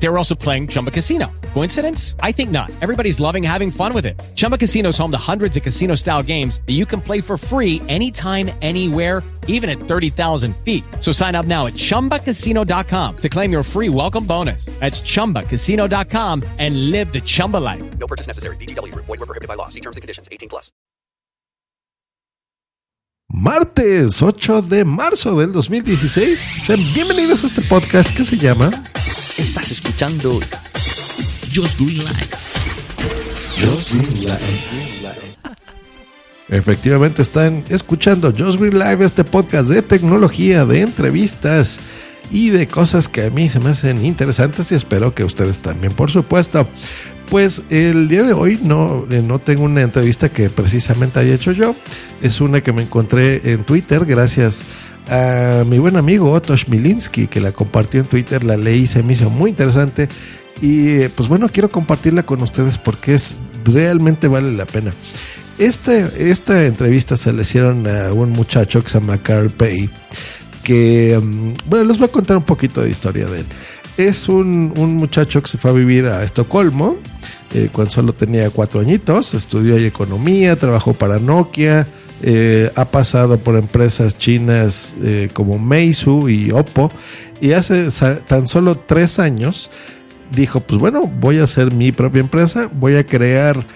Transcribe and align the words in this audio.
They 0.00 0.08
were 0.08 0.18
also 0.18 0.34
playing 0.34 0.68
Chumba 0.68 0.90
Casino. 0.90 1.30
Coincidence? 1.54 2.14
I 2.20 2.32
think 2.32 2.50
not. 2.50 2.70
Everybody's 2.80 3.18
loving 3.20 3.42
having 3.42 3.70
fun 3.70 3.92
with 3.92 4.06
it. 4.06 4.18
Chumba 4.34 4.56
Casino 4.56 4.90
is 4.90 4.98
home 4.98 5.10
to 5.10 5.18
hundreds 5.18 5.56
of 5.56 5.62
casino 5.62 5.96
style 5.96 6.22
games 6.22 6.60
that 6.66 6.74
you 6.74 6.86
can 6.86 7.00
play 7.00 7.20
for 7.20 7.36
free 7.36 7.82
anytime, 7.88 8.50
anywhere, 8.62 9.22
even 9.48 9.68
at 9.68 9.78
30,000 9.78 10.56
feet. 10.58 10.84
So 11.00 11.10
sign 11.10 11.34
up 11.34 11.46
now 11.46 11.66
at 11.66 11.72
chumbacasino.com 11.74 13.16
to 13.16 13.28
claim 13.28 13.50
your 13.50 13.62
free 13.62 13.88
welcome 13.88 14.24
bonus. 14.24 14.66
That's 14.78 15.00
chumbacasino.com 15.00 16.44
and 16.58 16.90
live 16.90 17.12
the 17.12 17.20
Chumba 17.20 17.56
life. 17.56 17.98
No 17.98 18.06
purchase 18.06 18.28
necessary. 18.28 18.56
BGW. 18.56 18.94
Void 18.94 19.08
were 19.08 19.26
prohibited 19.26 19.48
by 19.48 19.54
law. 19.54 19.68
See 19.68 19.80
terms 19.80 19.96
and 19.96 20.02
conditions. 20.02 20.28
18 20.30 20.48
plus. 20.48 20.70
Martes 23.30 24.22
8 24.22 24.62
de 24.62 24.84
marzo 24.84 25.38
del 25.38 25.52
2016. 25.52 26.62
Sean 26.62 26.80
bienvenidos 26.94 27.44
a 27.44 27.46
este 27.46 27.60
podcast 27.62 28.16
que 28.16 28.24
se 28.24 28.38
llama 28.38 28.70
Estás 29.38 29.70
escuchando 29.70 30.40
Just 31.54 31.78
Green 31.78 31.98
Life. 31.98 32.28
Efectivamente 36.48 37.22
están 37.22 37.64
escuchando 37.68 38.34
Just 38.36 38.58
Green 38.58 38.76
Live, 38.76 39.04
este 39.04 39.22
podcast 39.22 39.68
de 39.68 39.82
tecnología, 39.82 40.66
de 40.66 40.80
entrevistas 40.80 41.78
y 42.32 42.50
de 42.50 42.66
cosas 42.66 43.08
que 43.08 43.26
a 43.26 43.30
mí 43.30 43.48
se 43.48 43.60
me 43.60 43.70
hacen 43.70 44.04
interesantes 44.04 44.72
y 44.72 44.74
espero 44.74 45.14
que 45.14 45.22
ustedes 45.22 45.60
también, 45.60 45.92
por 45.92 46.10
supuesto. 46.10 46.68
Pues 47.30 47.62
el 47.70 48.08
día 48.08 48.24
de 48.24 48.32
hoy 48.32 48.58
no, 48.60 49.06
eh, 49.08 49.22
no 49.22 49.38
tengo 49.38 49.62
una 49.62 49.82
entrevista 49.82 50.30
que 50.30 50.50
precisamente 50.50 51.20
haya 51.20 51.34
hecho 51.34 51.52
yo, 51.52 51.76
es 52.22 52.40
una 52.40 52.60
que 52.60 52.72
me 52.72 52.82
encontré 52.82 53.52
en 53.52 53.64
Twitter 53.64 54.04
gracias 54.04 54.64
a 55.08 55.64
mi 55.66 55.78
buen 55.78 55.96
amigo 55.96 56.32
Otto 56.32 56.56
Schmilinski 56.56 57.28
que 57.28 57.40
la 57.40 57.52
compartió 57.52 58.00
en 58.00 58.06
Twitter, 58.06 58.44
la 58.44 58.56
leí, 58.56 58.86
se 58.86 59.02
me 59.02 59.14
hizo 59.14 59.30
muy 59.30 59.50
interesante 59.50 60.08
y 60.60 61.02
eh, 61.02 61.10
pues 61.14 61.28
bueno, 61.28 61.48
quiero 61.48 61.70
compartirla 61.70 62.24
con 62.24 62.42
ustedes 62.42 62.78
porque 62.78 63.14
es 63.14 63.36
realmente 63.64 64.28
vale 64.28 64.52
la 64.52 64.66
pena. 64.66 64.92
Este, 65.58 66.30
esta 66.30 66.66
entrevista 66.66 67.16
se 67.16 67.32
le 67.32 67.42
hicieron 67.42 67.86
a 67.86 68.12
un 68.12 68.30
muchacho 68.30 68.82
que 68.82 68.90
se 68.90 69.00
llama 69.00 69.18
Carl 69.18 69.50
Pay, 69.50 69.90
que, 70.62 71.18
mm, 71.20 71.68
bueno, 71.68 71.84
les 71.84 71.98
voy 71.98 72.06
a 72.06 72.12
contar 72.12 72.36
un 72.36 72.44
poquito 72.44 72.80
de 72.80 72.90
historia 72.90 73.26
de 73.26 73.40
él. 73.40 73.46
Es 73.96 74.28
un, 74.28 74.72
un 74.76 74.94
muchacho 74.94 75.42
que 75.42 75.48
se 75.48 75.58
fue 75.58 75.70
a 75.72 75.74
vivir 75.74 76.06
a 76.06 76.22
Estocolmo 76.22 76.96
eh, 77.54 77.70
cuando 77.72 77.90
solo 77.90 78.12
tenía 78.12 78.50
cuatro 78.50 78.80
añitos, 78.80 79.34
estudió 79.34 79.76
ahí 79.76 79.84
economía, 79.84 80.56
trabajó 80.56 80.92
para 80.92 81.18
Nokia, 81.18 81.86
eh, 82.22 82.70
ha 82.74 82.86
pasado 82.86 83.38
por 83.38 83.56
empresas 83.56 84.16
chinas 84.16 84.94
eh, 85.02 85.30
como 85.32 85.58
Meizu 85.58 86.28
y 86.28 86.50
Oppo, 86.50 86.90
y 87.40 87.52
hace 87.52 87.88
tan 88.26 88.46
solo 88.46 88.76
tres 88.76 89.18
años 89.18 89.70
dijo, 90.32 90.60
pues 90.60 90.80
bueno, 90.80 91.06
voy 91.20 91.38
a 91.38 91.44
hacer 91.44 91.72
mi 91.72 91.92
propia 91.92 92.20
empresa, 92.20 92.68
voy 92.72 92.96
a 92.96 93.06
crear 93.06 93.66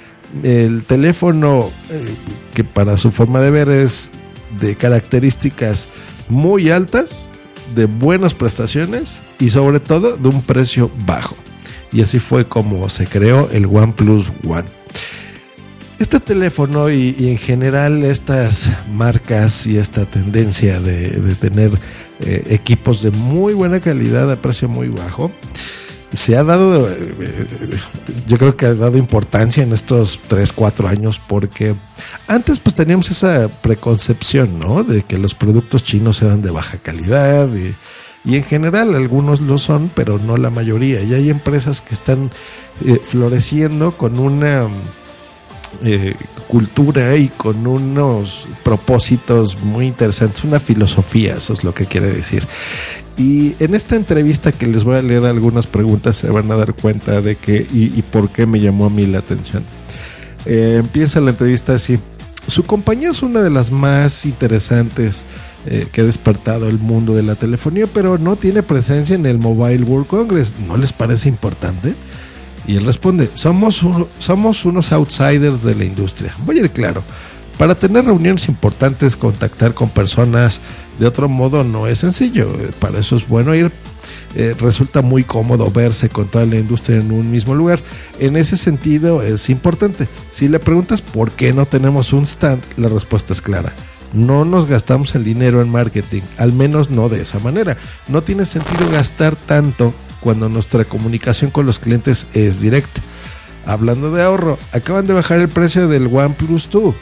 el 0.43 0.85
teléfono 0.85 1.71
eh, 1.91 2.15
que 2.55 2.65
para 2.65 2.97
su 2.99 3.11
forma 3.11 3.41
de 3.41 3.51
ver 3.51 3.69
es 3.69 4.13
de 4.61 4.75
características 4.75 5.89
muy 6.29 6.71
altas, 6.71 7.33
de 7.75 7.87
buenas 7.87 8.35
prestaciones 8.35 9.23
y 9.39 9.51
sobre 9.51 9.81
todo 9.81 10.17
de 10.17 10.29
un 10.29 10.43
precio 10.43 10.91
bajo. 11.07 11.37
Y 11.93 12.03
así 12.03 12.19
fue 12.19 12.47
como 12.47 12.89
se 12.89 13.07
creó 13.07 13.49
el 13.53 13.67
OnePlus 13.67 14.33
One. 14.47 14.82
Este 16.03 16.19
teléfono 16.19 16.91
y, 16.91 17.15
en 17.29 17.39
general 17.39 18.03
estas 18.03 18.73
marcas 18.91 19.69
y 19.69 19.79
esta 19.79 20.05
tendencia 20.05 20.81
de, 20.81 21.37
tener 21.37 21.71
eh, 22.19 22.43
equipos 22.51 23.03
de 23.03 23.13
muy 23.13 23.55
buena 23.55 23.79
calidad 23.79 24.29
a 24.29 24.43
precio 24.43 24.69
muy 24.69 24.89
bajo, 24.89 25.31
se 26.13 26.37
ha 26.37 26.43
dado, 26.43 26.89
eh, 26.89 27.15
eh, 27.21 27.47
yo 28.27 28.37
creo 28.37 28.57
que 28.57 28.67
ha 28.67 28.75
dado 28.75 28.99
importancia 28.99 29.63
en 29.63 29.73
estos 29.73 30.19
3, 30.27 30.53
4 30.53 30.89
años 30.89 31.23
porque 31.25 31.77
antes 32.27 32.59
pues 32.59 32.75
teníamos 32.75 33.09
esa 33.13 33.63
preconcepción, 33.63 34.59
¿no? 34.59 34.83
De 34.83 35.05
que 35.05 35.19
los 35.19 35.37
productos 35.37 35.85
chinos 35.85 36.21
eran 36.21 36.43
de 36.43 36.51
baja 36.51 36.79
calidad 36.79 37.49
y, 37.55 38.35
en 38.35 38.43
general 38.43 38.97
algunos 38.97 39.41
lo 39.41 39.57
son, 39.57 39.89
pero 39.95 40.19
no 40.19 40.37
la 40.37 40.51
mayoría. 40.51 41.01
Y 41.03 41.15
hay 41.15 41.31
empresas 41.31 41.81
que 41.81 41.95
están 41.95 42.33
floreciendo 43.05 43.97
con 43.97 44.19
una 44.19 44.69
eh, 45.83 46.15
cultura 46.49 47.17
y 47.17 47.29
con 47.29 47.67
unos 47.67 48.47
propósitos 48.63 49.59
muy 49.63 49.87
interesantes, 49.87 50.45
una 50.45 50.61
filosofía, 50.61 51.37
eso 51.37 51.53
es 51.53 51.65
lo 51.65 51.75
que 51.75 51.87
quiere 51.87 52.09
decir. 52.09 52.47
Y 53.17 53.55
en 53.63 53.75
esta 53.75 53.97
entrevista 53.97 54.53
que 54.53 54.67
les 54.67 54.85
voy 54.85 54.97
a 54.97 55.03
leer 55.03 55.25
algunas 55.25 55.67
preguntas 55.67 56.17
se 56.17 56.31
van 56.31 56.51
a 56.51 56.57
dar 56.57 56.75
cuenta 56.75 57.21
de 57.21 57.37
que 57.37 57.67
y, 57.73 57.99
y 57.99 58.03
por 58.03 58.31
qué 58.31 58.47
me 58.47 58.61
llamó 58.61 58.87
a 58.87 58.91
mí 58.91 59.07
la 59.07 59.19
atención. 59.19 59.65
Eh, 60.45 60.77
empieza 60.79 61.21
la 61.21 61.31
entrevista 61.31 61.75
así. 61.75 61.99
Su 62.47 62.65
compañía 62.65 63.11
es 63.11 63.23
una 63.23 63.41
de 63.41 63.51
las 63.51 63.71
más 63.71 64.27
interesantes 64.27 65.27
eh, 65.67 65.87
que 65.93 66.01
ha 66.01 66.05
despertado 66.05 66.69
el 66.69 66.79
mundo 66.79 67.15
de 67.15 67.23
la 67.23 67.37
telefonía, 67.37 67.87
pero 67.87 68.19
no 68.19 68.37
tiene 68.37 68.63
presencia 68.63 69.15
en 69.15 69.27
el 69.27 69.39
Mobile 69.39 69.85
World 69.85 70.09
Congress. 70.09 70.57
¿No 70.67 70.77
les 70.77 70.93
parece 70.93 71.29
importante? 71.29 71.95
Y 72.67 72.77
él 72.77 72.85
responde, 72.85 73.31
somos, 73.35 73.85
somos 74.19 74.65
unos 74.65 74.93
outsiders 74.93 75.63
de 75.63 75.75
la 75.75 75.85
industria. 75.85 76.35
Voy 76.45 76.59
a 76.59 76.61
ir 76.61 76.71
claro, 76.71 77.03
para 77.59 77.75
tener 77.75 78.05
reuniones 78.05 78.49
importantes, 78.49 79.17
contactar 79.17 79.75
con 79.75 79.91
personas 79.91 80.61
de 80.99 81.07
otro 81.07 81.29
modo 81.29 81.65
no 81.65 81.87
es 81.87 81.99
sencillo. 81.99 82.51
Eh, 82.59 82.71
Para 82.79 82.99
eso 82.99 83.17
es 83.17 83.29
bueno 83.29 83.55
ir. 83.55 83.71
Eh, 84.35 84.55
resulta 84.59 85.03
muy 85.03 85.25
cómodo 85.25 85.71
verse 85.71 86.09
con 86.09 86.29
toda 86.29 86.47
la 86.47 86.57
industria 86.57 86.99
en 86.99 87.13
un 87.13 87.31
mismo 87.31 87.55
lugar. 87.55 87.81
En 88.19 88.37
ese 88.37 88.57
sentido 88.57 89.23
es 89.23 89.51
importante. 89.51 90.09
Si 90.31 90.49
le 90.49 90.59
preguntas 90.59 91.03
por 91.03 91.31
qué 91.31 91.53
no 91.53 91.67
tenemos 91.67 92.13
un 92.13 92.25
stand, 92.25 92.63
la 92.77 92.89
respuesta 92.89 93.33
es 93.33 93.43
clara. 93.43 93.73
No 94.13 94.45
nos 94.45 94.67
gastamos 94.67 95.15
el 95.15 95.25
dinero 95.25 95.63
en 95.63 95.71
marketing, 95.71 96.23
al 96.39 96.53
menos 96.53 96.91
no 96.91 97.09
de 97.09 97.23
esa 97.23 97.39
manera. 97.39 97.77
No 98.09 98.23
tiene 98.23 98.45
sentido 98.45 98.91
gastar 98.91 99.37
tanto 99.37 99.95
cuando 100.23 100.49
nuestra 100.49 100.85
comunicación 100.85 101.51
con 101.51 101.67
los 101.67 101.79
clientes 101.79 102.29
es 102.33 102.61
directa. 102.61 103.03
Hablando 103.67 104.11
de 104.13 104.23
ahorro, 104.23 104.59
acaban 104.73 105.07
de 105.07 105.13
bajar 105.13 105.41
el 105.41 105.49
precio 105.49 105.89
del 105.89 106.07
OnePlus 106.07 106.71
2. 106.71 106.95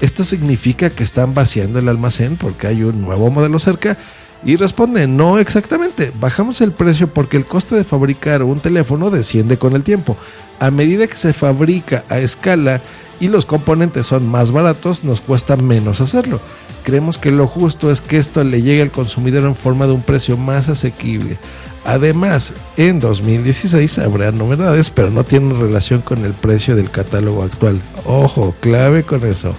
¿Esto 0.00 0.24
significa 0.24 0.90
que 0.90 1.04
están 1.04 1.34
vaciando 1.34 1.78
el 1.78 1.88
almacén 1.88 2.36
porque 2.36 2.66
hay 2.66 2.82
un 2.82 3.00
nuevo 3.02 3.30
modelo 3.30 3.58
cerca? 3.58 3.96
Y 4.44 4.56
responde, 4.56 5.06
no 5.08 5.38
exactamente, 5.38 6.12
bajamos 6.20 6.60
el 6.60 6.72
precio 6.72 7.12
porque 7.12 7.36
el 7.36 7.46
coste 7.46 7.74
de 7.74 7.84
fabricar 7.84 8.42
un 8.42 8.60
teléfono 8.60 9.10
desciende 9.10 9.58
con 9.58 9.74
el 9.74 9.82
tiempo. 9.82 10.16
A 10.60 10.70
medida 10.70 11.06
que 11.06 11.16
se 11.16 11.32
fabrica 11.32 12.04
a 12.08 12.18
escala 12.18 12.82
y 13.18 13.28
los 13.28 13.46
componentes 13.46 14.06
son 14.06 14.28
más 14.28 14.52
baratos, 14.52 15.02
nos 15.04 15.20
cuesta 15.20 15.56
menos 15.56 16.00
hacerlo. 16.00 16.40
Creemos 16.84 17.18
que 17.18 17.32
lo 17.32 17.46
justo 17.46 17.90
es 17.90 18.02
que 18.02 18.18
esto 18.18 18.44
le 18.44 18.62
llegue 18.62 18.82
al 18.82 18.92
consumidor 18.92 19.44
en 19.44 19.56
forma 19.56 19.86
de 19.86 19.92
un 19.92 20.02
precio 20.02 20.36
más 20.36 20.68
asequible. 20.68 21.38
Además, 21.86 22.52
en 22.76 22.98
2016 23.00 23.98
habrá 24.00 24.32
novedades, 24.32 24.90
pero 24.90 25.10
no 25.10 25.24
tienen 25.24 25.58
relación 25.58 26.00
con 26.00 26.24
el 26.24 26.34
precio 26.34 26.74
del 26.74 26.90
catálogo 26.90 27.44
actual. 27.44 27.80
Ojo, 28.04 28.54
clave 28.60 29.04
con 29.04 29.24
eso. 29.24 29.54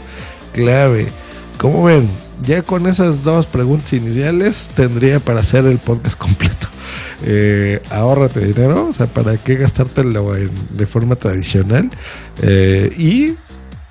Clave. 0.51 1.07
Como 1.57 1.83
ven, 1.85 2.09
ya 2.43 2.61
con 2.63 2.85
esas 2.85 3.23
dos 3.23 3.47
preguntas 3.47 3.93
iniciales 3.93 4.69
tendría 4.75 5.19
para 5.21 5.39
hacer 5.39 5.65
el 5.65 5.79
podcast 5.79 6.17
completo. 6.17 6.67
Eh, 7.23 7.81
ahórrate 7.89 8.45
dinero, 8.45 8.89
o 8.89 8.93
sea, 8.93 9.07
¿para 9.07 9.37
qué 9.37 9.55
gastártelo 9.55 10.35
en- 10.35 10.51
de 10.77 10.85
forma 10.85 11.15
tradicional? 11.15 11.89
Eh, 12.43 12.91
y 12.95 13.33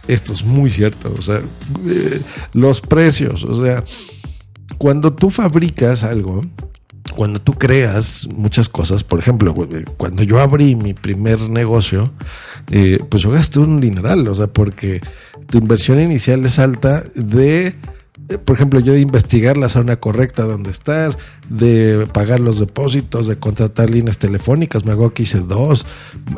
esto 0.06 0.32
es 0.32 0.44
muy 0.44 0.70
cierto, 0.70 1.12
o 1.12 1.20
sea, 1.20 1.42
eh, 1.88 2.20
los 2.52 2.80
precios, 2.80 3.42
o 3.42 3.64
sea, 3.64 3.82
cuando 4.78 5.12
tú 5.12 5.30
fabricas 5.30 6.04
algo, 6.04 6.44
cuando 7.14 7.40
tú 7.40 7.54
creas 7.54 8.26
muchas 8.34 8.68
cosas, 8.68 9.04
por 9.04 9.18
ejemplo, 9.18 9.54
cuando 9.96 10.22
yo 10.22 10.40
abrí 10.40 10.74
mi 10.74 10.94
primer 10.94 11.40
negocio, 11.50 12.12
eh, 12.70 12.98
pues 13.08 13.22
yo 13.22 13.30
gasté 13.30 13.60
un 13.60 13.80
dineral, 13.80 14.26
o 14.28 14.34
sea, 14.34 14.46
porque 14.48 15.00
tu 15.48 15.58
inversión 15.58 16.00
inicial 16.00 16.44
es 16.44 16.58
alta 16.58 17.02
de 17.14 17.74
por 18.44 18.56
ejemplo, 18.56 18.80
yo 18.80 18.92
de 18.92 19.00
investigar 19.00 19.56
la 19.56 19.68
zona 19.68 19.96
correcta 19.96 20.44
donde 20.44 20.70
estar, 20.70 21.16
de 21.48 22.08
pagar 22.12 22.40
los 22.40 22.58
depósitos, 22.58 23.28
de 23.28 23.36
contratar 23.36 23.88
líneas 23.88 24.18
telefónicas, 24.18 24.84
me 24.84 24.92
hago 24.92 25.14
que 25.14 25.22
hice 25.22 25.38
dos, 25.38 25.86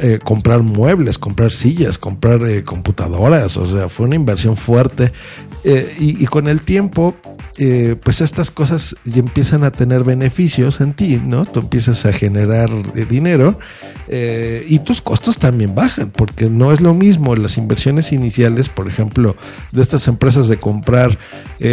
eh, 0.01 0.19
comprar 0.23 0.63
muebles, 0.63 1.19
comprar 1.19 1.51
sillas, 1.51 1.97
comprar 1.97 2.45
eh, 2.45 2.63
computadoras, 2.63 3.57
o 3.57 3.67
sea, 3.67 3.89
fue 3.89 4.07
una 4.07 4.17
inversión 4.17 4.57
fuerte. 4.57 5.13
y, 5.65 6.23
y, 6.23 6.27
con 6.27 6.49
el 6.49 6.63
tiempo, 6.63 7.15
pues 8.05 8.21
estas 8.21 8.51
cosas 8.51 8.97
ya 9.05 9.19
empiezan 9.19 9.65
a 9.65 9.71
tener 9.73 10.05
beneficios 10.05 10.81
en 10.81 10.95
ti, 10.95 11.21
¿no? 11.23 11.45
Tú 11.45 11.61
empiezas 11.61 12.07
a 12.07 12.13
generar 12.13 12.71
dinero 13.09 13.59
y 14.09 14.79
tus 14.79 15.03
costos 15.03 15.39
también 15.39 15.75
bajan, 15.75 16.11
porque 16.11 16.49
no 16.49 16.73
es 16.73 16.81
lo 16.81 16.95
mismo 16.95 17.35
las 17.35 17.59
inversiones 17.59 18.13
iniciales, 18.13 18.69
por 18.69 18.87
ejemplo, 18.87 19.37
de 19.73 19.83
estas 19.83 20.07
empresas 20.07 20.49
de 20.49 20.59
comprar 20.59 21.19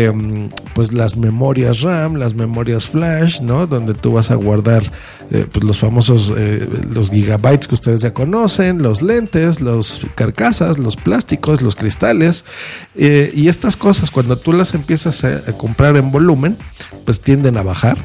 Em, 0.05 0.49
pues 0.73 0.91
las 0.93 1.15
memorias 1.15 1.81
RAM, 1.81 2.15
las 2.15 2.33
memorias 2.33 2.87
flash, 2.89 3.39
¿no? 3.41 3.65
Donde 3.65 3.93
tú 3.93 4.11
vas 4.11 4.29
a 4.29 4.35
guardar 4.35 4.83
eh, 5.31 5.47
pues 5.51 5.63
los 5.63 5.79
famosos, 5.79 6.33
eh, 6.35 6.67
los 6.91 7.11
gigabytes 7.11 7.67
que 7.67 7.75
ustedes 7.75 8.01
ya 8.01 8.13
conocen, 8.13 8.81
los 8.81 9.01
lentes, 9.01 9.61
los 9.61 10.05
carcasas, 10.15 10.77
los 10.77 10.97
plásticos, 10.97 11.61
los 11.61 11.75
cristales. 11.75 12.45
Eh, 12.95 13.31
y 13.33 13.47
estas 13.47 13.77
cosas, 13.77 14.11
cuando 14.11 14.37
tú 14.37 14.51
las 14.51 14.73
empiezas 14.73 15.23
a, 15.23 15.41
comprar 15.53 15.95
en 15.95 16.11
volumen, 16.11 16.57
pues 17.05 17.21
tienden 17.21 17.57
a 17.57 17.63
bajar. 17.63 17.97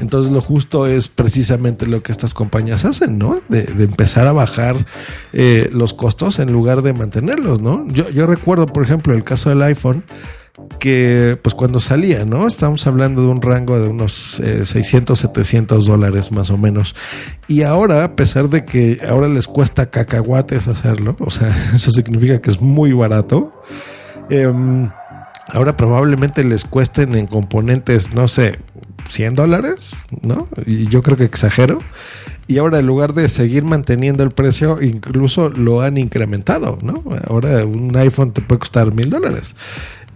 Entonces 0.00 0.30
lo 0.30 0.42
justo 0.42 0.86
es 0.86 1.08
precisamente 1.08 1.86
lo 1.86 2.02
que 2.02 2.12
estas 2.12 2.34
compañías 2.34 2.84
hacen, 2.84 3.18
¿no? 3.18 3.34
De, 3.48 3.62
empezar 3.82 4.26
a 4.26 4.32
bajar 4.32 4.76
los 5.72 5.94
costos 5.94 6.38
en 6.38 6.52
lugar 6.52 6.82
de 6.82 6.92
mantenerlos, 6.92 7.60
¿no? 7.60 7.88
Yo, 7.88 8.10
yo 8.10 8.26
recuerdo, 8.26 8.66
por 8.66 8.82
ejemplo, 8.82 9.14
el 9.14 9.24
caso 9.24 9.48
del 9.48 9.62
iPhone 9.62 10.04
que 10.78 11.38
pues 11.42 11.54
cuando 11.54 11.80
salía, 11.80 12.24
¿no? 12.24 12.46
Estamos 12.46 12.86
hablando 12.86 13.22
de 13.22 13.28
un 13.28 13.42
rango 13.42 13.78
de 13.78 13.88
unos 13.88 14.40
600, 14.42 15.18
eh, 15.18 15.28
700 15.28 15.86
dólares 15.86 16.32
más 16.32 16.50
o 16.50 16.58
menos. 16.58 16.94
Y 17.48 17.62
ahora, 17.62 18.04
a 18.04 18.16
pesar 18.16 18.48
de 18.48 18.64
que 18.64 18.98
ahora 19.08 19.28
les 19.28 19.46
cuesta 19.46 19.90
cacahuates 19.90 20.68
hacerlo, 20.68 21.16
o 21.20 21.30
sea, 21.30 21.48
eso 21.74 21.90
significa 21.90 22.40
que 22.40 22.50
es 22.50 22.60
muy 22.60 22.92
barato, 22.92 23.62
em, 24.28 24.88
ahora 25.48 25.76
probablemente 25.76 26.44
les 26.44 26.64
cuesten 26.64 27.14
en 27.14 27.26
componentes, 27.26 28.14
no 28.14 28.28
sé, 28.28 28.58
100 29.06 29.34
dólares, 29.34 29.96
¿no? 30.22 30.46
Y 30.66 30.86
yo 30.88 31.02
creo 31.02 31.16
que 31.16 31.24
exagero. 31.24 31.80
Y 32.46 32.58
ahora 32.58 32.80
en 32.80 32.86
lugar 32.86 33.14
de 33.14 33.28
seguir 33.28 33.64
manteniendo 33.64 34.24
el 34.24 34.32
precio, 34.32 34.82
incluso 34.82 35.50
lo 35.50 35.82
han 35.82 35.96
incrementado, 35.98 36.78
¿no? 36.82 37.04
Ahora 37.28 37.64
un 37.64 37.94
iPhone 37.96 38.32
te 38.32 38.40
puede 38.40 38.58
costar 38.58 38.92
mil 38.92 39.08
dólares. 39.08 39.54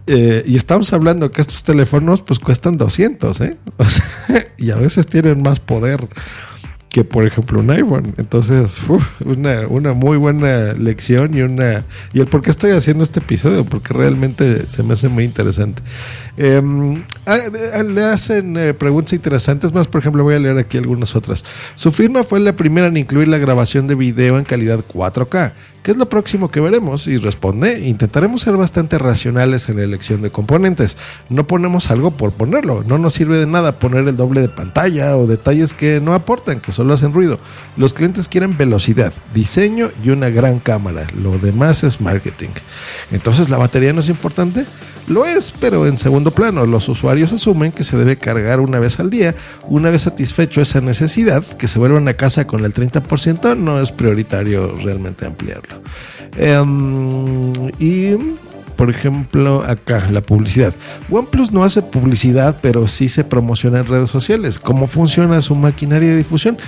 Eh, 0.06 0.44
y 0.46 0.56
estamos 0.56 0.92
hablando 0.92 1.30
que 1.30 1.40
estos 1.40 1.62
teléfonos 1.62 2.22
pues 2.22 2.38
cuestan 2.38 2.76
200, 2.76 3.40
¿eh? 3.40 3.56
y 4.58 4.70
a 4.70 4.76
veces 4.76 5.06
tienen 5.06 5.42
más 5.42 5.60
poder 5.60 6.08
que 6.94 7.02
por 7.02 7.26
ejemplo 7.26 7.58
un 7.58 7.70
iPhone. 7.70 8.14
Entonces, 8.18 8.78
una, 9.24 9.66
una, 9.66 9.94
muy 9.94 10.16
buena 10.16 10.74
lección 10.74 11.36
y 11.36 11.42
una... 11.42 11.84
Y 12.12 12.20
el 12.20 12.28
por 12.28 12.40
qué 12.40 12.50
estoy 12.50 12.70
haciendo 12.70 13.02
este 13.02 13.18
episodio, 13.18 13.64
porque 13.64 13.92
realmente 13.92 14.68
se 14.68 14.84
me 14.84 14.92
hace 14.92 15.08
muy 15.08 15.24
interesante. 15.24 15.82
Ah, 16.38 16.60
le 17.26 18.04
hacen 18.04 18.56
eh, 18.56 18.74
preguntas 18.74 19.12
interesantes 19.14 19.72
más, 19.72 19.88
por 19.88 20.00
ejemplo, 20.00 20.22
voy 20.22 20.34
a 20.34 20.38
leer 20.38 20.58
aquí 20.58 20.78
algunas 20.78 21.16
otras. 21.16 21.44
Su 21.74 21.92
firma 21.92 22.24
fue 22.24 22.40
la 22.40 22.54
primera 22.54 22.86
en 22.86 22.96
incluir 22.96 23.28
la 23.28 23.38
grabación 23.38 23.86
de 23.86 23.94
video 23.94 24.38
en 24.38 24.44
calidad 24.44 24.84
4K. 24.92 25.52
¿Qué 25.84 25.90
es 25.90 25.98
lo 25.98 26.08
próximo 26.08 26.50
que 26.50 26.60
veremos? 26.60 27.06
Y 27.08 27.18
responde, 27.18 27.86
intentaremos 27.86 28.40
ser 28.40 28.56
bastante 28.56 28.96
racionales 28.96 29.68
en 29.68 29.76
la 29.76 29.82
elección 29.82 30.22
de 30.22 30.30
componentes. 30.30 30.96
No 31.28 31.46
ponemos 31.46 31.90
algo 31.90 32.10
por 32.12 32.32
ponerlo. 32.32 32.82
No 32.86 32.96
nos 32.96 33.12
sirve 33.12 33.36
de 33.36 33.44
nada 33.44 33.78
poner 33.78 34.08
el 34.08 34.16
doble 34.16 34.40
de 34.40 34.48
pantalla 34.48 35.14
o 35.18 35.26
detalles 35.26 35.74
que 35.74 36.00
no 36.00 36.14
aportan, 36.14 36.60
que 36.60 36.72
solo 36.72 36.94
hacen 36.94 37.12
ruido. 37.12 37.38
Los 37.76 37.92
clientes 37.92 38.28
quieren 38.28 38.56
velocidad, 38.56 39.12
diseño 39.34 39.90
y 40.02 40.08
una 40.08 40.30
gran 40.30 40.58
cámara. 40.58 41.06
Lo 41.22 41.38
demás 41.38 41.84
es 41.84 42.00
marketing. 42.00 42.48
Entonces, 43.10 43.50
¿la 43.50 43.58
batería 43.58 43.92
no 43.92 44.00
es 44.00 44.08
importante? 44.08 44.64
Lo 45.06 45.26
es, 45.26 45.52
pero 45.60 45.86
en 45.86 45.98
segundo 45.98 46.30
plano, 46.30 46.64
los 46.64 46.88
usuarios 46.88 47.32
asumen 47.32 47.72
que 47.72 47.84
se 47.84 47.96
debe 47.96 48.16
cargar 48.16 48.60
una 48.60 48.78
vez 48.78 49.00
al 49.00 49.10
día. 49.10 49.34
Una 49.68 49.90
vez 49.90 50.02
satisfecho 50.02 50.60
esa 50.60 50.80
necesidad, 50.80 51.44
que 51.44 51.68
se 51.68 51.78
vuelvan 51.78 52.08
a 52.08 52.14
casa 52.14 52.46
con 52.46 52.64
el 52.64 52.72
30% 52.72 53.56
no 53.56 53.80
es 53.80 53.92
prioritario 53.92 54.76
realmente 54.82 55.26
ampliarlo. 55.26 55.82
Em, 56.36 57.52
y 57.78 58.16
por 58.76 58.90
ejemplo, 58.90 59.62
acá, 59.62 60.08
la 60.10 60.20
publicidad. 60.20 60.74
OnePlus 61.10 61.52
no 61.52 61.64
hace 61.64 61.82
publicidad, 61.82 62.58
pero 62.60 62.86
sí 62.86 63.08
se 63.08 63.24
promociona 63.24 63.80
en 63.80 63.86
redes 63.86 64.10
sociales. 64.10 64.58
¿Cómo 64.58 64.86
funciona 64.86 65.40
su 65.42 65.54
maquinaria 65.54 66.10
de 66.10 66.16
difusión? 66.16 66.58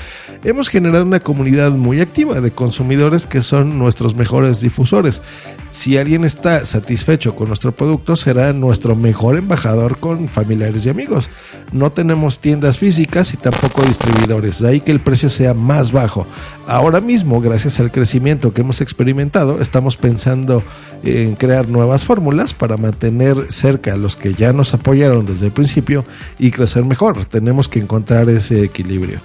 Hemos 0.44 0.68
generado 0.68 1.04
una 1.04 1.20
comunidad 1.20 1.72
muy 1.72 2.00
activa 2.00 2.40
de 2.40 2.50
consumidores 2.50 3.26
que 3.26 3.42
son 3.42 3.78
nuestros 3.78 4.14
mejores 4.14 4.60
difusores. 4.60 5.22
Si 5.70 5.98
alguien 5.98 6.24
está 6.24 6.64
satisfecho 6.64 7.34
con 7.34 7.48
nuestro 7.48 7.72
producto, 7.72 8.16
será 8.16 8.52
nuestro 8.52 8.94
mejor 8.94 9.36
embajador 9.36 9.98
con 9.98 10.28
familiares 10.28 10.86
y 10.86 10.90
amigos. 10.90 11.28
No 11.72 11.90
tenemos 11.90 12.38
tiendas 12.38 12.78
físicas 12.78 13.34
y 13.34 13.36
tampoco 13.36 13.82
distribuidores, 13.82 14.60
de 14.60 14.68
ahí 14.68 14.80
que 14.80 14.92
el 14.92 15.00
precio 15.00 15.28
sea 15.28 15.54
más 15.54 15.90
bajo. 15.90 16.26
Ahora 16.68 17.00
mismo, 17.00 17.40
gracias 17.40 17.80
al 17.80 17.90
crecimiento 17.90 18.54
que 18.54 18.60
hemos 18.60 18.80
experimentado, 18.80 19.60
estamos 19.60 19.96
pensando 19.96 20.62
en 21.02 21.34
crear 21.34 21.68
nuevas 21.96 22.04
fórmulas 22.04 22.52
para 22.52 22.76
mantener 22.76 23.50
cerca 23.50 23.94
a 23.94 23.96
los 23.96 24.16
que 24.16 24.34
ya 24.34 24.52
nos 24.52 24.74
apoyaron 24.74 25.24
desde 25.24 25.46
el 25.46 25.52
principio 25.52 26.04
y 26.38 26.50
crecer 26.50 26.84
mejor. 26.84 27.24
Tenemos 27.24 27.70
que 27.70 27.78
encontrar 27.78 28.28
ese 28.28 28.62
equilibrio. 28.64 29.20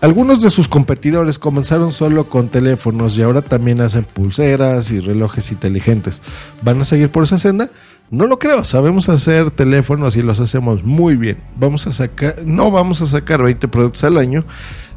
Algunos 0.00 0.40
de 0.40 0.50
sus 0.50 0.66
competidores 0.66 1.38
comenzaron 1.38 1.92
solo 1.92 2.28
con 2.28 2.48
teléfonos 2.48 3.16
y 3.16 3.22
ahora 3.22 3.42
también 3.42 3.80
hacen 3.80 4.04
pulseras 4.04 4.90
y 4.90 4.98
relojes 4.98 5.52
inteligentes. 5.52 6.20
¿Van 6.62 6.80
a 6.80 6.84
seguir 6.84 7.08
por 7.10 7.22
esa 7.22 7.38
senda? 7.38 7.70
No 8.10 8.26
lo 8.26 8.40
creo, 8.40 8.64
sabemos 8.64 9.08
hacer 9.08 9.52
teléfonos 9.52 10.16
y 10.16 10.22
los 10.22 10.40
hacemos 10.40 10.82
muy 10.82 11.14
bien. 11.14 11.38
Vamos 11.56 11.86
a 11.86 11.92
sacar, 11.92 12.42
no 12.44 12.72
vamos 12.72 13.00
a 13.00 13.06
sacar 13.06 13.44
20 13.44 13.68
productos 13.68 14.02
al 14.02 14.18
año, 14.18 14.44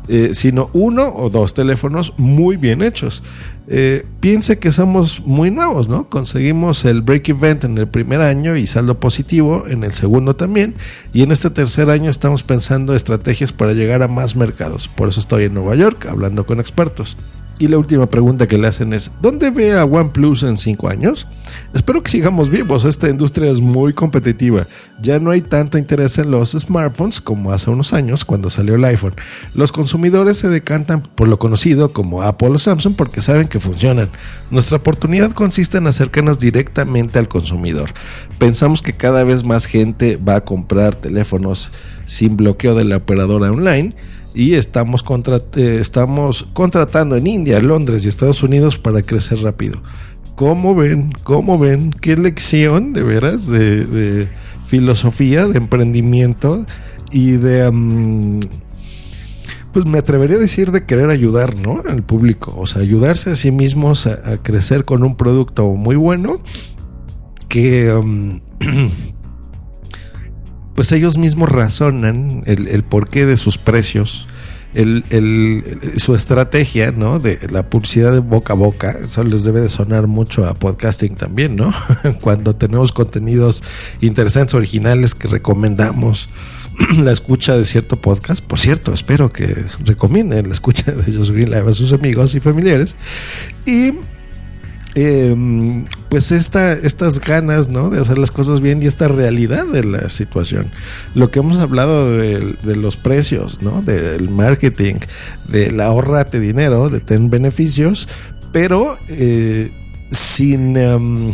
eh, 0.07 0.31
sino 0.33 0.71
uno 0.73 1.13
o 1.15 1.29
dos 1.29 1.53
teléfonos 1.53 2.13
muy 2.17 2.55
bien 2.55 2.81
hechos. 2.81 3.21
Eh, 3.67 4.05
piense 4.19 4.59
que 4.59 4.71
somos 4.71 5.21
muy 5.25 5.51
nuevos, 5.51 5.87
¿no? 5.87 6.09
Conseguimos 6.09 6.83
el 6.83 7.01
break 7.01 7.29
event 7.29 7.63
en 7.63 7.77
el 7.77 7.87
primer 7.87 8.21
año 8.21 8.55
y 8.55 8.67
saldo 8.67 8.99
positivo 8.99 9.65
en 9.67 9.83
el 9.83 9.91
segundo 9.91 10.35
también. 10.35 10.75
Y 11.13 11.21
en 11.21 11.31
este 11.31 11.49
tercer 11.49 11.89
año 11.89 12.09
estamos 12.09 12.43
pensando 12.43 12.95
estrategias 12.95 13.53
para 13.53 13.73
llegar 13.73 14.01
a 14.03 14.07
más 14.07 14.35
mercados. 14.35 14.89
Por 14.89 15.09
eso 15.09 15.19
estoy 15.19 15.45
en 15.45 15.53
Nueva 15.53 15.75
York 15.75 16.07
hablando 16.07 16.45
con 16.45 16.59
expertos. 16.59 17.17
Y 17.61 17.67
la 17.67 17.77
última 17.77 18.07
pregunta 18.07 18.47
que 18.47 18.57
le 18.57 18.67
hacen 18.67 18.91
es, 18.91 19.11
¿dónde 19.21 19.51
ve 19.51 19.77
a 19.77 19.85
OnePlus 19.85 20.41
en 20.41 20.57
5 20.57 20.89
años? 20.89 21.27
Espero 21.75 22.01
que 22.01 22.09
sigamos 22.09 22.49
vivos, 22.49 22.85
esta 22.85 23.07
industria 23.07 23.51
es 23.51 23.59
muy 23.59 23.93
competitiva. 23.93 24.65
Ya 24.99 25.19
no 25.19 25.29
hay 25.29 25.41
tanto 25.41 25.77
interés 25.77 26.17
en 26.17 26.31
los 26.31 26.53
smartphones 26.53 27.21
como 27.21 27.51
hace 27.51 27.69
unos 27.69 27.93
años 27.93 28.25
cuando 28.25 28.49
salió 28.49 28.73
el 28.73 28.85
iPhone. 28.85 29.13
Los 29.53 29.71
consumidores 29.71 30.39
se 30.39 30.49
decantan 30.49 31.03
por 31.03 31.27
lo 31.27 31.37
conocido 31.37 31.93
como 31.93 32.23
Apple 32.23 32.49
o 32.49 32.57
Samsung 32.57 32.95
porque 32.95 33.21
saben 33.21 33.47
que 33.47 33.59
funcionan. 33.59 34.09
Nuestra 34.49 34.77
oportunidad 34.77 35.29
consiste 35.31 35.77
en 35.77 35.85
acercarnos 35.85 36.39
directamente 36.39 37.19
al 37.19 37.27
consumidor. 37.27 37.93
Pensamos 38.39 38.81
que 38.81 38.93
cada 38.93 39.23
vez 39.23 39.45
más 39.45 39.67
gente 39.67 40.17
va 40.17 40.37
a 40.37 40.43
comprar 40.43 40.95
teléfonos 40.95 41.71
sin 42.05 42.37
bloqueo 42.37 42.73
de 42.73 42.85
la 42.85 42.97
operadora 42.97 43.51
online 43.51 43.95
y 44.33 44.53
estamos, 44.53 45.03
eh, 45.55 45.77
estamos 45.81 46.47
contratando 46.53 47.15
en 47.15 47.27
India, 47.27 47.59
Londres 47.59 48.05
y 48.05 48.07
Estados 48.07 48.43
Unidos 48.43 48.77
para 48.77 49.01
crecer 49.01 49.39
rápido. 49.39 49.81
¿Cómo 50.35 50.73
ven? 50.75 51.11
¿Cómo 51.23 51.59
ven? 51.59 51.91
¿Qué 51.91 52.15
lección 52.15 52.93
de 52.93 53.03
veras 53.03 53.47
de, 53.47 54.29
filosofía, 54.65 55.47
de 55.47 55.57
emprendimiento 55.57 56.65
y 57.11 57.31
de... 57.31 58.39
pues 59.73 59.85
me 59.85 59.97
atrevería 59.97 60.37
a 60.37 60.39
decir 60.39 60.71
de 60.71 60.85
querer 60.85 61.09
ayudar, 61.09 61.57
¿no? 61.57 61.81
Al 61.87 62.03
público, 62.03 62.53
o 62.57 62.67
sea, 62.67 62.81
ayudarse 62.81 63.31
a 63.31 63.35
sí 63.35 63.51
mismos 63.51 64.07
a, 64.07 64.37
crecer 64.37 64.85
con 64.85 65.03
un 65.03 65.15
producto 65.15 65.65
muy 65.73 65.97
bueno 65.97 66.41
que 67.49 67.93
pues 70.75 70.91
ellos 70.91 71.17
mismos 71.17 71.49
razonan 71.49 72.43
el, 72.45 72.83
porqué 72.83 73.25
de 73.25 73.37
sus 73.37 73.57
precios, 73.57 74.27
su 75.97 76.15
estrategia, 76.15 76.91
¿no? 76.91 77.19
De 77.19 77.39
la 77.51 77.69
publicidad 77.69 78.11
de 78.13 78.19
boca 78.19 78.53
a 78.53 78.55
boca. 78.55 78.95
Eso 79.03 79.23
les 79.23 79.43
debe 79.43 79.59
de 79.59 79.69
sonar 79.69 80.07
mucho 80.07 80.45
a 80.45 80.53
podcasting 80.53 81.15
también, 81.15 81.55
¿no? 81.55 81.73
Cuando 82.21 82.55
tenemos 82.55 82.93
contenidos 82.93 83.63
interesantes, 83.99 84.53
originales 84.53 85.13
que 85.13 85.27
recomendamos 85.27 86.29
la 87.03 87.11
escucha 87.11 87.57
de 87.57 87.65
cierto 87.65 87.99
podcast. 87.99 88.43
Por 88.43 88.59
cierto, 88.59 88.93
espero 88.93 89.31
que 89.31 89.65
recomienden 89.85 90.47
la 90.47 90.53
escucha 90.53 90.91
de 90.91 91.13
Josh 91.13 91.31
Green 91.31 91.51
Live 91.51 91.69
a 91.69 91.73
sus 91.73 91.93
amigos 91.93 92.35
y 92.35 92.39
familiares. 92.39 92.95
Y 93.65 93.93
eh, 94.95 95.83
pues 96.09 96.31
esta, 96.31 96.73
estas 96.73 97.19
ganas 97.19 97.69
¿no? 97.69 97.89
de 97.89 97.99
hacer 97.99 98.17
las 98.17 98.31
cosas 98.31 98.59
bien 98.61 98.83
y 98.83 98.87
esta 98.87 99.07
realidad 99.07 99.65
de 99.65 99.83
la 99.83 100.09
situación. 100.09 100.71
Lo 101.15 101.31
que 101.31 101.39
hemos 101.39 101.59
hablado 101.59 102.17
de, 102.17 102.75
los 102.75 102.97
precios, 102.97 103.61
¿no? 103.61 103.81
del 103.81 104.29
marketing, 104.29 104.95
del 105.47 105.79
ahorrate 105.79 106.39
dinero, 106.39 106.89
de 106.89 106.99
tener 106.99 107.29
beneficios, 107.29 108.07
pero 108.51 108.97
eh, 109.07 109.71
sin 110.09 110.77
um, 110.77 111.33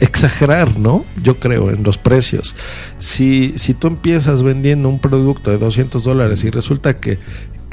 exagerar, 0.00 0.78
¿no? 0.78 1.04
Yo 1.22 1.38
creo 1.38 1.70
en 1.70 1.82
los 1.84 1.98
precios. 1.98 2.56
Si, 2.98 3.54
si 3.56 3.74
tú 3.74 3.86
empiezas 3.86 4.42
vendiendo 4.42 4.88
un 4.88 4.98
producto 4.98 5.50
de 5.50 5.58
200 5.58 6.02
dólares 6.02 6.42
y 6.44 6.50
resulta 6.50 6.96
que 6.96 7.18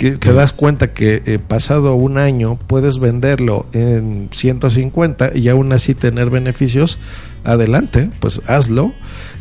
que 0.03 0.17
te 0.17 0.33
das 0.33 0.51
cuenta 0.51 0.93
que 0.93 1.24
eh, 1.25 1.39
pasado 1.39 1.95
un 1.95 2.17
año 2.17 2.60
puedes 2.67 3.00
venderlo 3.00 3.67
en 3.72 4.27
150 4.33 5.31
y 5.33 5.48
aún 5.48 5.72
así 5.72 5.95
tener 5.95 6.29
beneficios, 6.29 7.00
adelante, 7.45 8.12
pues 8.19 8.41
hazlo. 8.48 8.93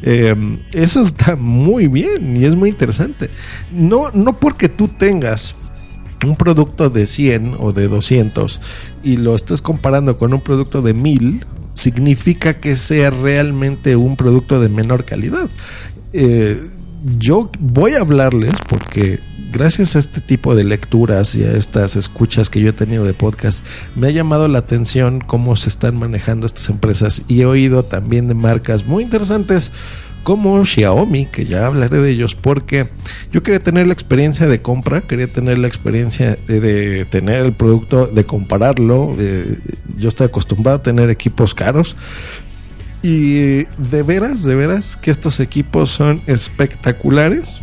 Eh, 0.03 0.37
eso 0.71 1.03
está 1.03 1.35
muy 1.35 1.89
bien 1.89 2.37
y 2.37 2.45
es 2.45 2.55
muy 2.55 2.69
interesante. 2.69 3.29
No, 3.73 4.13
no 4.13 4.39
porque 4.39 4.69
tú 4.69 4.87
tengas 4.87 5.57
un 6.25 6.37
producto 6.37 6.91
de 6.91 7.09
100 7.09 7.57
o 7.59 7.73
de 7.73 7.89
200 7.89 8.61
y 9.03 9.17
lo 9.17 9.35
estés 9.35 9.63
comparando 9.63 10.17
con 10.17 10.33
un 10.33 10.43
producto 10.43 10.81
de 10.81 10.95
1000, 10.95 11.45
significa 11.75 12.61
que 12.61 12.77
sea 12.77 13.11
realmente 13.11 13.97
un 13.97 14.17
producto 14.17 14.61
de 14.61 14.69
menor 14.69 15.05
calidad. 15.05 15.51
Eh, 16.13 16.57
yo 17.19 17.51
voy 17.59 17.95
a 17.95 18.01
hablarles 18.03 18.55
porque 18.69 19.19
gracias 19.53 19.95
a 19.95 19.99
este 19.99 20.21
tipo 20.21 20.55
de 20.55 20.65
lecturas 20.65 21.35
y 21.35 21.45
a 21.45 21.53
estas 21.53 21.95
escuchas 21.97 22.49
que 22.51 22.61
yo 22.61 22.71
he 22.71 22.73
tenido 22.73 23.05
de 23.05 23.15
podcast, 23.15 23.65
me 23.95 24.09
ha 24.09 24.11
llamado 24.11 24.49
la 24.49 24.59
atención 24.59 25.21
cómo 25.21 25.57
se 25.57 25.69
están 25.69 25.97
manejando 25.97 26.47
estas 26.47 26.71
empresas 26.71 27.25
y 27.29 27.43
he 27.43 27.47
oído 27.47 27.85
también 27.85 28.29
de 28.29 28.35
marcas 28.35 28.87
muy 28.87 29.05
interesantes 29.05 29.73
como 30.23 30.65
Xiaomi, 30.65 31.27
que 31.27 31.47
ya 31.47 31.67
hablaré 31.67 31.99
de 31.99 32.11
ellos, 32.11 32.35
porque 32.35 32.89
yo 33.33 33.43
quería 33.43 33.61
tener 33.61 33.89
la 33.89 33.93
experiencia 33.93 34.47
de 34.47 34.61
compra, 34.61 35.03
quería 35.03 35.31
tener 35.31 35.59
la 35.59 35.67
experiencia 35.67 36.39
de, 36.47 37.05
tener 37.11 37.41
el 37.41 37.53
producto, 37.53 38.07
de 38.07 38.25
compararlo. 38.25 39.17
Yo 39.97 40.09
estoy 40.09 40.29
acostumbrado 40.29 40.79
a 40.79 40.83
tener 40.83 41.11
equipos 41.11 41.55
caros, 41.55 41.97
y 43.03 43.65
de 43.65 44.03
veras, 44.05 44.45
de 44.45 44.55
veras 44.55 44.97
que 44.97 45.11
estos 45.11 45.41
equipos 45.41 45.91
son 45.91 46.23
espectaculares, 46.29 47.61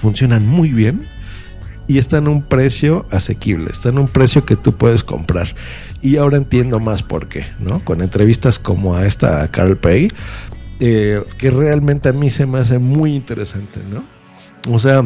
funcionan 0.00 0.46
muy 0.46 0.70
bien 0.70 1.02
y 1.86 1.98
están 1.98 2.26
a 2.26 2.30
un 2.30 2.42
precio 2.42 3.06
asequible, 3.10 3.70
están 3.70 3.98
a 3.98 4.00
un 4.00 4.08
precio 4.08 4.44
que 4.44 4.56
tú 4.56 4.74
puedes 4.74 5.02
comprar. 5.02 5.48
Y 6.02 6.16
ahora 6.16 6.36
entiendo 6.36 6.78
más 6.78 7.02
por 7.02 7.28
qué, 7.28 7.44
¿no? 7.58 7.84
Con 7.84 8.00
entrevistas 8.00 8.58
como 8.58 8.94
a 8.94 9.06
esta 9.06 9.48
Carl 9.48 9.76
Pay, 9.76 10.08
eh, 10.78 11.22
que 11.36 11.50
realmente 11.50 12.08
a 12.08 12.12
mí 12.12 12.30
se 12.30 12.46
me 12.46 12.58
hace 12.58 12.78
muy 12.78 13.14
interesante, 13.14 13.80
¿no? 13.90 14.04
O 14.72 14.78
sea, 14.78 15.02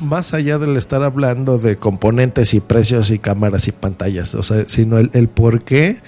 más 0.00 0.32
allá 0.34 0.58
del 0.58 0.76
estar 0.76 1.02
hablando 1.02 1.58
de 1.58 1.76
componentes 1.76 2.54
y 2.54 2.60
precios 2.60 3.10
y 3.10 3.18
cámaras 3.18 3.66
y 3.68 3.72
pantallas, 3.72 4.34
o 4.34 4.42
sea, 4.42 4.64
sino 4.66 4.98
el, 4.98 5.10
el 5.14 5.28
por 5.28 5.64
qué 5.64 6.00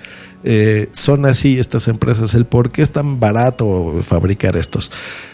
eh, 0.44 0.88
son 0.92 1.24
así 1.26 1.58
estas 1.58 1.88
empresas, 1.88 2.34
el 2.34 2.46
por 2.46 2.72
qué 2.72 2.82
es 2.82 2.90
tan 2.90 3.20
barato 3.20 4.00
fabricar 4.02 4.56
estos, 4.56 4.90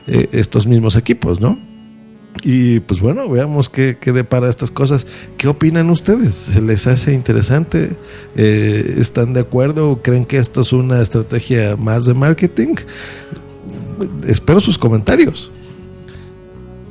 eh, 0.06 0.28
estos 0.32 0.66
mismos 0.66 0.96
equipos, 0.96 1.40
¿no? 1.40 1.58
Y 2.42 2.80
pues 2.80 3.00
bueno, 3.00 3.28
veamos 3.28 3.68
qué, 3.68 3.96
qué 4.00 4.12
depara 4.12 4.48
estas 4.48 4.70
cosas. 4.70 5.06
¿Qué 5.36 5.48
opinan 5.48 5.90
ustedes? 5.90 6.34
¿Se 6.34 6.62
les 6.62 6.86
hace 6.86 7.12
interesante? 7.12 7.96
Eh, 8.36 8.94
¿Están 8.98 9.32
de 9.32 9.40
acuerdo? 9.40 10.00
¿Creen 10.02 10.24
que 10.24 10.36
esto 10.36 10.60
es 10.60 10.72
una 10.72 11.00
estrategia 11.02 11.76
más 11.76 12.04
de 12.04 12.14
marketing? 12.14 12.74
Espero 14.26 14.60
sus 14.60 14.78
comentarios. 14.78 15.50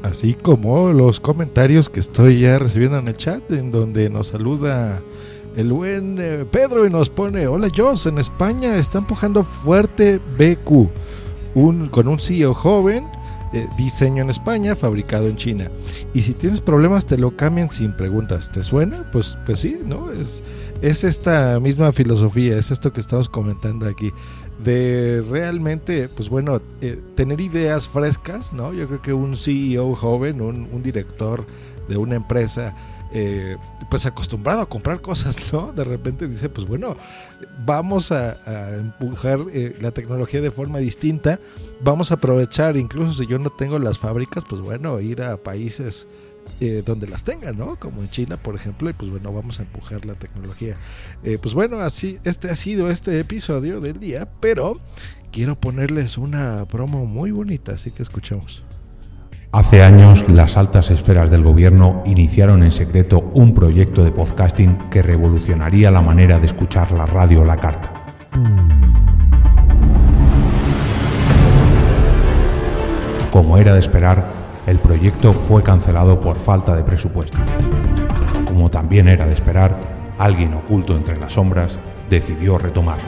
Así 0.03 0.33
como 0.33 0.93
los 0.93 1.19
comentarios 1.19 1.89
que 1.89 1.99
estoy 1.99 2.41
ya 2.41 2.59
recibiendo 2.59 2.97
en 2.97 3.07
el 3.07 3.17
chat, 3.17 3.51
en 3.51 3.71
donde 3.71 4.09
nos 4.09 4.27
saluda 4.27 5.01
el 5.57 5.73
buen 5.73 6.17
eh, 6.19 6.45
Pedro 6.49 6.85
y 6.85 6.89
nos 6.89 7.09
pone, 7.09 7.47
hola 7.47 7.69
Jos, 7.75 8.05
en 8.05 8.19
España 8.19 8.77
está 8.77 8.99
empujando 8.99 9.43
fuerte 9.43 10.21
BQ, 10.37 10.89
un, 11.55 11.89
con 11.89 12.07
un 12.07 12.19
CEO 12.19 12.53
joven, 12.53 13.07
eh, 13.53 13.67
diseño 13.77 14.23
en 14.23 14.29
España, 14.29 14.75
fabricado 14.75 15.27
en 15.27 15.35
China. 15.35 15.69
Y 16.13 16.21
si 16.21 16.33
tienes 16.33 16.61
problemas 16.61 17.05
te 17.05 17.17
lo 17.17 17.35
cambian 17.35 17.71
sin 17.71 17.93
preguntas. 17.93 18.51
¿Te 18.51 18.63
suena? 18.63 19.09
Pues, 19.11 19.37
pues 19.45 19.59
sí, 19.59 19.79
¿no? 19.85 20.11
Es, 20.11 20.43
es 20.81 21.03
esta 21.03 21.59
misma 21.59 21.91
filosofía, 21.91 22.57
es 22.57 22.71
esto 22.71 22.91
que 22.91 23.01
estamos 23.01 23.29
comentando 23.29 23.87
aquí. 23.87 24.11
De 24.63 25.23
realmente, 25.29 26.09
pues 26.09 26.29
bueno, 26.29 26.61
eh, 26.81 26.99
tener 27.15 27.39
ideas 27.39 27.87
frescas, 27.87 28.53
¿no? 28.53 28.73
Yo 28.73 28.87
creo 28.87 29.01
que 29.01 29.13
un 29.13 29.37
CEO 29.37 29.95
joven, 29.95 30.41
un, 30.41 30.67
un 30.71 30.83
director 30.83 31.45
de 31.87 31.97
una 31.97 32.15
empresa, 32.15 32.75
eh, 33.13 33.57
pues 33.89 34.05
acostumbrado 34.05 34.61
a 34.61 34.69
comprar 34.69 35.01
cosas, 35.01 35.51
¿no? 35.53 35.71
De 35.73 35.83
repente 35.83 36.27
dice, 36.27 36.49
pues 36.49 36.67
bueno, 36.67 36.95
vamos 37.65 38.11
a, 38.11 38.37
empujar 38.77 39.39
eh, 39.53 39.75
la 39.81 39.91
tecnología 39.91 40.41
de 40.41 40.51
forma 40.51 40.79
distinta, 40.79 41.39
vamos 41.81 42.11
a 42.11 42.15
aprovechar, 42.15 42.77
incluso 42.77 43.23
si 43.23 43.27
yo 43.29 43.39
no 43.39 43.49
tengo 43.49 43.79
las 43.79 43.97
fábricas, 43.97 44.43
pues 44.47 44.61
bueno, 44.61 44.99
ir 44.99 45.21
a 45.21 45.37
países 45.37 46.07
eh, 46.59 46.81
donde 46.83 47.07
las 47.07 47.23
tengan, 47.23 47.55
¿no? 47.55 47.75
Como 47.75 48.01
en 48.01 48.09
China, 48.09 48.37
por 48.37 48.55
ejemplo, 48.55 48.89
y 48.89 48.93
pues 48.93 49.11
bueno, 49.11 49.31
vamos 49.31 49.59
a 49.59 49.63
empujar 49.63 50.05
la 50.05 50.15
tecnología. 50.15 50.75
Eh, 51.23 51.37
pues 51.39 51.53
bueno, 51.53 51.79
así, 51.79 52.17
este 52.23 52.49
ha 52.49 52.55
sido 52.55 52.89
este 52.89 53.19
episodio 53.19 53.79
del 53.79 53.99
día, 53.99 54.27
pero 54.39 54.79
quiero 55.31 55.59
ponerles 55.59 56.17
una 56.17 56.65
promo 56.65 57.05
muy 57.05 57.29
bonita, 57.29 57.73
así 57.73 57.91
que 57.91 58.01
escuchemos. 58.01 58.63
Hace 59.57 59.81
años, 59.81 60.23
las 60.29 60.55
altas 60.55 60.91
esferas 60.91 61.31
del 61.31 61.41
gobierno 61.41 62.03
iniciaron 62.05 62.61
en 62.61 62.71
secreto 62.71 63.27
un 63.33 63.55
proyecto 63.55 64.03
de 64.03 64.11
podcasting 64.11 64.77
que 64.91 65.01
revolucionaría 65.01 65.89
la 65.89 65.99
manera 65.99 66.37
de 66.37 66.45
escuchar 66.45 66.91
la 66.91 67.07
radio 67.07 67.43
la 67.43 67.57
carta. 67.57 67.91
Como 73.31 73.57
era 73.57 73.73
de 73.73 73.79
esperar, 73.79 74.27
el 74.67 74.77
proyecto 74.77 75.33
fue 75.33 75.63
cancelado 75.63 76.21
por 76.21 76.37
falta 76.37 76.75
de 76.75 76.83
presupuesto. 76.83 77.39
Como 78.45 78.69
también 78.69 79.07
era 79.07 79.25
de 79.25 79.33
esperar, 79.33 79.75
alguien 80.19 80.53
oculto 80.53 80.95
entre 80.95 81.17
las 81.17 81.33
sombras 81.33 81.79
decidió 82.11 82.59
retomarlo. 82.59 83.05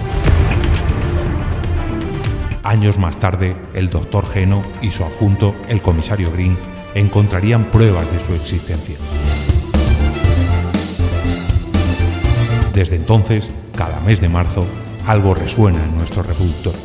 Años 2.70 3.00
más 3.00 3.18
tarde, 3.18 3.56
el 3.74 3.90
doctor 3.90 4.28
Geno 4.28 4.64
y 4.80 4.92
su 4.92 5.04
adjunto, 5.04 5.56
el 5.70 5.82
comisario 5.82 6.32
Green, 6.32 6.56
encontrarían 6.94 7.64
pruebas 7.72 8.06
de 8.14 8.20
su 8.20 8.32
existencia. 8.36 8.96
Desde 12.72 12.96
entonces, 12.98 13.48
cada 13.76 14.00
mes 14.02 14.22
de 14.22 14.30
marzo, 14.30 14.68
algo 15.08 15.34
resuena 15.34 15.84
en 15.84 15.98
nuestros 15.98 16.28
reproductores. 16.28 16.80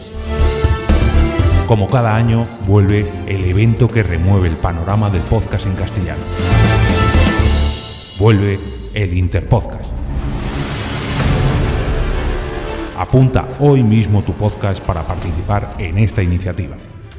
Como 1.68 1.86
cada 1.86 2.16
año, 2.16 2.46
vuelve 2.66 3.06
el 3.26 3.44
evento 3.44 3.86
que 3.86 4.02
remueve 4.02 4.48
el 4.48 4.56
panorama 4.56 5.10
del 5.10 5.20
podcast 5.20 5.66
en 5.66 5.74
castellano. 5.74 6.22
Vuelve 8.18 8.58
el 8.94 9.12
Interpodcast. 9.12 9.90
Apunta 12.96 13.48
hoy 13.58 13.82
mismo 13.82 14.22
tu 14.22 14.32
podcast 14.34 14.80
para 14.84 15.02
participar 15.02 15.74
en 15.78 15.98
esta 15.98 16.22
iniciativa. 16.22 16.76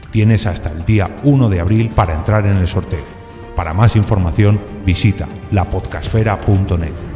Tienes 0.10 0.46
hasta 0.46 0.72
el 0.72 0.86
día 0.86 1.18
1 1.24 1.50
de 1.50 1.60
abril 1.60 1.90
para 1.90 2.14
entrar 2.14 2.46
en 2.46 2.58
el 2.58 2.68
sorteo. 2.68 3.04
Para 3.58 3.74
más 3.74 3.98
información, 3.98 4.62
visita 4.86 5.28
lapodcasfera.net. 5.52 7.15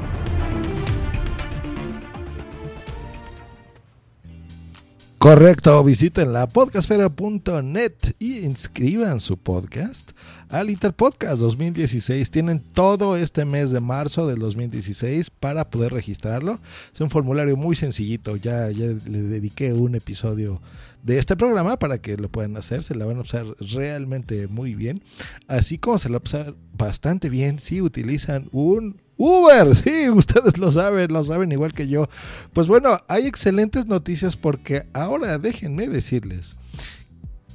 Correcto, 5.20 5.84
visiten 5.84 6.32
la 6.32 6.48
podcastfera.net 6.48 7.92
y 8.20 8.38
inscriban 8.38 9.20
su 9.20 9.36
podcast 9.36 10.12
al 10.48 10.70
Interpodcast 10.70 11.40
2016. 11.40 12.32
Tienen 12.32 12.62
todo 12.62 13.18
este 13.18 13.44
mes 13.44 13.72
de 13.72 13.82
marzo 13.82 14.28
del 14.28 14.40
2016 14.40 15.30
para 15.30 15.70
poder 15.70 15.92
registrarlo. 15.92 16.58
Es 16.94 17.02
un 17.02 17.10
formulario 17.10 17.58
muy 17.58 17.76
sencillito. 17.76 18.38
Ya, 18.38 18.72
ya 18.72 18.86
le 18.86 19.22
dediqué 19.24 19.74
un 19.74 19.96
episodio 19.96 20.62
de 21.04 21.20
este 21.20 21.36
programa 21.36 21.78
para 21.78 21.98
que 21.98 22.16
lo 22.16 22.30
puedan 22.30 22.56
hacer. 22.56 22.82
Se 22.82 22.96
la 22.96 23.04
van 23.04 23.20
a 23.20 23.24
pasar 23.24 23.46
realmente 23.60 24.48
muy 24.48 24.74
bien. 24.74 25.04
Así 25.50 25.78
como 25.78 26.00
se 26.00 26.08
la 26.08 26.14
van 26.14 26.22
a 26.22 26.24
pasar 26.24 26.56
bastante 26.78 27.28
bien 27.28 27.60
si 27.60 27.82
utilizan 27.82 28.48
un 28.54 29.02
Uber, 29.20 29.76
sí, 29.84 30.10
ustedes 30.10 30.58
lo 30.58 30.72
saben, 30.72 31.12
lo 31.12 31.24
saben 31.24 31.52
igual 31.52 31.74
que 31.74 31.88
yo. 31.88 32.08
Pues 32.54 32.68
bueno, 32.68 32.98
hay 33.10 33.28
excelentes 33.28 33.86
noticias 33.86 34.38
porque 34.38 34.86
ahora 34.94 35.38
déjenme 35.38 35.88
decirles 35.88 36.56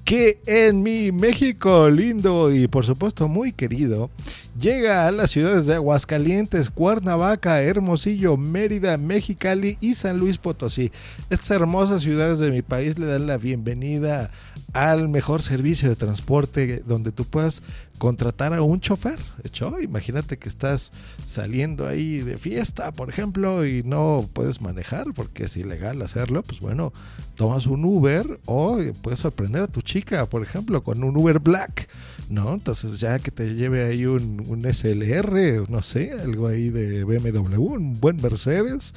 que 0.05 0.39
en 0.47 0.83
mi 0.83 1.13
México 1.13 1.89
lindo 1.89 2.55
y 2.55 2.69
por 2.69 2.85
supuesto 2.85 3.27
muy 3.27 3.53
querido, 3.53 4.11
llega 4.59 5.09
a 5.09 5.13
las 5.13 5.31
ciudades 5.31 5.65
de 5.65 5.77
Aguascalientes, 5.77 6.69
Cuernavaca, 6.69 7.63
Hermosillo, 7.63 8.37
Mérida, 8.37 8.99
Mexicali 8.99 9.79
y 9.81 9.95
San 9.95 10.19
Luis 10.19 10.37
Potosí. 10.37 10.93
Estas 11.31 11.53
hermosas 11.53 12.03
ciudades 12.03 12.39
de 12.39 12.51
mi 12.51 12.61
país 12.61 12.99
le 12.99 13.07
dan 13.07 13.27
la 13.27 13.39
bienvenida 13.39 14.31
al 14.75 15.09
mejor 15.09 15.41
servicio 15.41 15.89
de 15.89 15.97
transporte 15.97 16.83
donde 16.87 17.11
tú 17.11 17.25
puedas 17.25 17.63
contratar 17.99 18.53
a 18.53 18.63
un 18.63 18.81
chofer. 18.81 19.19
Hecho, 19.45 19.81
imagínate 19.81 20.39
que 20.39 20.49
estás 20.49 20.93
saliendo 21.25 21.87
ahí 21.87 22.19
de 22.19 22.39
fiesta, 22.39 22.93
por 22.93 23.09
ejemplo, 23.09 23.67
y 23.67 23.83
no 23.83 24.29
puedes 24.33 24.61
manejar 24.61 25.07
porque 25.15 25.45
es 25.45 25.57
ilegal 25.57 26.03
hacerlo. 26.03 26.43
Pues 26.43 26.61
bueno, 26.61 26.93
tomas 27.35 27.67
un 27.67 27.85
Uber 27.85 28.41
o 28.47 28.79
puedes 29.03 29.21
sorprender 29.21 29.63
a 29.63 29.69
tu 29.69 29.81
chica, 29.81 30.27
por 30.27 30.43
ejemplo, 30.43 30.83
con 30.83 31.05
un 31.05 31.17
Uber 31.17 31.39
Black. 31.39 31.89
¿no? 32.29 32.55
Entonces 32.55 33.01
ya 33.01 33.19
que 33.19 33.31
te 33.31 33.55
lleve 33.55 33.85
ahí 33.85 34.07
un, 34.07 34.43
un, 34.49 34.65
SLR, 34.73 35.69
no 35.69 35.83
sé, 35.83 36.13
algo 36.13 36.47
ahí 36.47 36.71
de 36.71 37.05
BMW, 37.05 37.61
un 37.61 38.01
buen 38.01 38.17
Mercedes, 38.17 38.95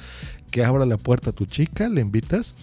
que 0.50 0.64
abra 0.64 0.86
la 0.86 0.96
puerta 0.96 1.30
a 1.30 1.32
tu 1.34 1.44
chica, 1.44 1.88
le 1.88 2.00
invitas 2.00 2.54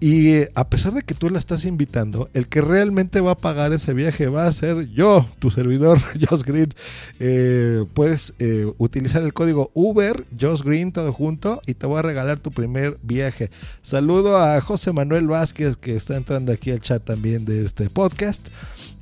y 0.00 0.34
eh, 0.34 0.52
a 0.54 0.68
pesar 0.68 0.92
de 0.92 1.02
que 1.02 1.14
tú 1.14 1.28
la 1.28 1.38
estás 1.38 1.64
invitando, 1.64 2.30
el 2.32 2.48
que 2.48 2.60
realmente 2.60 3.20
va 3.20 3.32
a 3.32 3.36
pagar 3.36 3.72
ese 3.72 3.94
viaje 3.94 4.28
va 4.28 4.46
a 4.46 4.52
ser 4.52 4.88
yo, 4.90 5.28
tu 5.40 5.50
servidor, 5.50 5.98
Josh 6.28 6.42
Green. 6.42 6.72
Eh, 7.18 7.84
puedes 7.94 8.32
eh, 8.38 8.72
utilizar 8.78 9.22
el 9.22 9.32
código 9.32 9.72
Uber, 9.74 10.24
Josh 10.40 10.62
Green, 10.62 10.92
todo 10.92 11.12
junto, 11.12 11.60
y 11.66 11.74
te 11.74 11.86
voy 11.86 11.98
a 11.98 12.02
regalar 12.02 12.38
tu 12.38 12.52
primer 12.52 12.98
viaje. 13.02 13.50
Saludo 13.82 14.36
a 14.36 14.60
José 14.60 14.92
Manuel 14.92 15.26
Vázquez, 15.26 15.76
que 15.76 15.96
está 15.96 16.16
entrando 16.16 16.52
aquí 16.52 16.70
al 16.70 16.80
chat 16.80 17.02
también 17.02 17.44
de 17.44 17.64
este 17.64 17.90
podcast. 17.90 18.48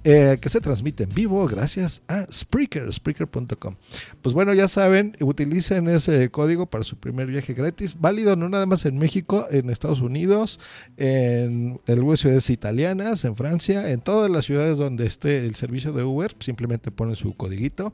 Eh, 0.09 0.39
que 0.41 0.49
se 0.49 0.61
transmite 0.61 1.03
en 1.03 1.09
vivo 1.09 1.45
gracias 1.49 2.01
a 2.07 2.29
Spreaker, 2.33 2.93
Spreaker.com. 2.93 3.75
Pues 4.23 4.37
bueno, 4.37 4.55
ya 4.55 4.69
saben, 4.69 5.17
utilicen 5.19 5.89
ese 5.89 6.31
código 6.31 6.67
para 6.67 6.85
su 6.85 6.97
primer 6.97 7.27
viaje 7.27 7.55
gratis, 7.55 7.97
válido 7.99 8.37
no 8.37 8.49
nada 8.49 8.67
más 8.67 8.87
en 8.87 8.99
México, 8.99 9.49
en 9.51 9.69
Estados 9.69 10.01
Unidos, 10.01 10.61
en 10.97 11.81
algunas 11.89 12.21
ciudades 12.21 12.51
italianas, 12.51 13.25
en 13.25 13.35
Francia, 13.35 13.91
en 13.91 14.01
todas 14.01 14.31
las 14.31 14.45
ciudades 14.45 14.79
donde 14.79 15.07
esté 15.07 15.45
el 15.45 15.57
servicio 15.57 15.93
de 15.93 16.05
Uber, 16.05 16.37
simplemente 16.39 16.93
ponen 16.93 17.17
su 17.17 17.35
codiguito 17.35 17.93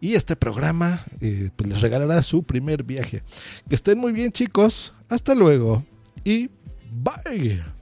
y 0.00 0.14
este 0.14 0.34
programa 0.34 1.04
eh, 1.20 1.50
pues 1.54 1.70
les 1.70 1.80
regalará 1.80 2.24
su 2.24 2.42
primer 2.42 2.82
viaje. 2.82 3.22
Que 3.68 3.76
estén 3.76 3.98
muy 3.98 4.10
bien 4.10 4.32
chicos, 4.32 4.94
hasta 5.08 5.36
luego 5.36 5.84
y 6.24 6.50
bye. 6.90 7.81